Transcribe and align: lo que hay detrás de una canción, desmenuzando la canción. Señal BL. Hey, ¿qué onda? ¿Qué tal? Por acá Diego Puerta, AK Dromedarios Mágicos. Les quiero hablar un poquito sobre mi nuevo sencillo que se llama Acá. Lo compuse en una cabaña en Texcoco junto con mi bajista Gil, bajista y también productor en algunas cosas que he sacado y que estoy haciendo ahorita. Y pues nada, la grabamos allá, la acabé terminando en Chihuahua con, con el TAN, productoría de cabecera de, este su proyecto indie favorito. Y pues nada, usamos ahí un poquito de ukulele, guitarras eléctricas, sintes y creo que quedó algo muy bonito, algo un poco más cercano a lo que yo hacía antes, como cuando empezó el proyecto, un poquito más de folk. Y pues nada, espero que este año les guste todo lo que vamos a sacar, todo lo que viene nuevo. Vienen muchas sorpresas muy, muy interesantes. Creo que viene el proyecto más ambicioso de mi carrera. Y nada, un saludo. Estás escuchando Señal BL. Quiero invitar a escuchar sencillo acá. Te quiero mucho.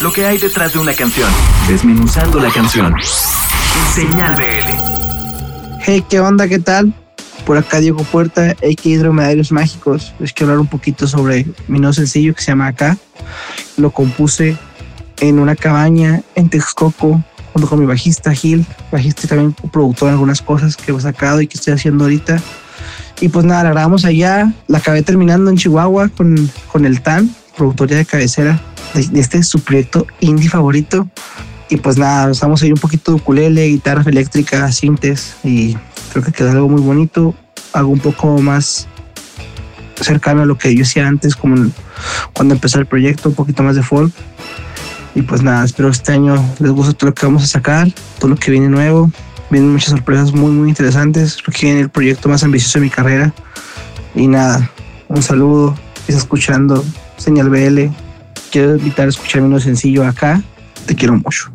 lo 0.00 0.12
que 0.12 0.24
hay 0.24 0.38
detrás 0.38 0.72
de 0.72 0.78
una 0.78 0.94
canción, 0.94 1.28
desmenuzando 1.68 2.40
la 2.40 2.50
canción. 2.50 2.94
Señal 3.94 4.34
BL. 4.34 5.78
Hey, 5.80 6.02
¿qué 6.08 6.20
onda? 6.20 6.48
¿Qué 6.48 6.58
tal? 6.58 6.94
Por 7.44 7.58
acá 7.58 7.80
Diego 7.80 8.02
Puerta, 8.04 8.50
AK 8.50 8.82
Dromedarios 8.98 9.52
Mágicos. 9.52 10.14
Les 10.18 10.32
quiero 10.32 10.52
hablar 10.52 10.60
un 10.60 10.68
poquito 10.68 11.06
sobre 11.06 11.46
mi 11.68 11.78
nuevo 11.78 11.92
sencillo 11.92 12.34
que 12.34 12.40
se 12.40 12.52
llama 12.52 12.68
Acá. 12.68 12.96
Lo 13.76 13.90
compuse 13.90 14.56
en 15.18 15.38
una 15.38 15.54
cabaña 15.54 16.22
en 16.34 16.48
Texcoco 16.48 17.22
junto 17.52 17.68
con 17.68 17.80
mi 17.80 17.86
bajista 17.86 18.32
Gil, 18.32 18.64
bajista 18.90 19.22
y 19.24 19.28
también 19.28 19.52
productor 19.70 20.08
en 20.08 20.14
algunas 20.14 20.40
cosas 20.40 20.76
que 20.78 20.92
he 20.92 21.00
sacado 21.00 21.42
y 21.42 21.46
que 21.46 21.58
estoy 21.58 21.74
haciendo 21.74 22.04
ahorita. 22.04 22.40
Y 23.20 23.28
pues 23.28 23.44
nada, 23.44 23.64
la 23.64 23.70
grabamos 23.70 24.06
allá, 24.06 24.50
la 24.66 24.78
acabé 24.78 25.02
terminando 25.02 25.50
en 25.50 25.58
Chihuahua 25.58 26.08
con, 26.08 26.50
con 26.72 26.86
el 26.86 27.02
TAN, 27.02 27.34
productoría 27.54 27.98
de 27.98 28.06
cabecera 28.06 28.60
de, 28.94 29.20
este 29.20 29.42
su 29.42 29.60
proyecto 29.60 30.06
indie 30.20 30.48
favorito. 30.48 31.08
Y 31.68 31.76
pues 31.76 31.96
nada, 31.96 32.30
usamos 32.30 32.62
ahí 32.62 32.72
un 32.72 32.78
poquito 32.78 33.12
de 33.12 33.18
ukulele, 33.18 33.66
guitarras 33.68 34.06
eléctricas, 34.06 34.76
sintes 34.76 35.36
y 35.44 35.76
creo 36.12 36.24
que 36.24 36.32
quedó 36.32 36.50
algo 36.50 36.68
muy 36.68 36.82
bonito, 36.82 37.34
algo 37.72 37.90
un 37.90 38.00
poco 38.00 38.40
más 38.40 38.88
cercano 40.00 40.42
a 40.42 40.46
lo 40.46 40.58
que 40.58 40.74
yo 40.74 40.82
hacía 40.82 41.06
antes, 41.06 41.36
como 41.36 41.70
cuando 42.32 42.54
empezó 42.54 42.78
el 42.78 42.86
proyecto, 42.86 43.28
un 43.28 43.34
poquito 43.34 43.62
más 43.62 43.76
de 43.76 43.82
folk. 43.82 44.12
Y 45.14 45.22
pues 45.22 45.42
nada, 45.42 45.64
espero 45.64 45.88
que 45.88 45.96
este 45.96 46.12
año 46.12 46.34
les 46.58 46.70
guste 46.70 46.94
todo 46.94 47.10
lo 47.10 47.14
que 47.14 47.26
vamos 47.26 47.42
a 47.42 47.46
sacar, 47.46 47.88
todo 48.18 48.30
lo 48.30 48.36
que 48.36 48.50
viene 48.50 48.68
nuevo. 48.68 49.10
Vienen 49.50 49.72
muchas 49.72 49.90
sorpresas 49.90 50.32
muy, 50.32 50.52
muy 50.52 50.68
interesantes. 50.68 51.38
Creo 51.42 51.52
que 51.52 51.66
viene 51.66 51.80
el 51.80 51.88
proyecto 51.88 52.28
más 52.28 52.44
ambicioso 52.44 52.78
de 52.78 52.84
mi 52.84 52.90
carrera. 52.90 53.32
Y 54.14 54.28
nada, 54.28 54.70
un 55.08 55.22
saludo. 55.22 55.76
Estás 56.06 56.22
escuchando 56.22 56.84
Señal 57.16 57.50
BL. 57.50 58.09
Quiero 58.50 58.76
invitar 58.76 59.06
a 59.06 59.10
escuchar 59.10 59.42
sencillo 59.60 60.04
acá. 60.04 60.42
Te 60.86 60.94
quiero 60.94 61.14
mucho. 61.14 61.52